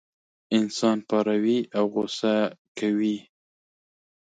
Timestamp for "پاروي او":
1.09-1.85